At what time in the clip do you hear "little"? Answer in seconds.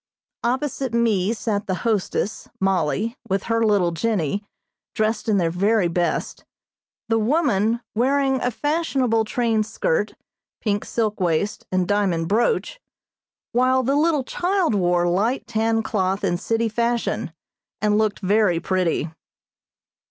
3.63-3.91, 13.95-14.23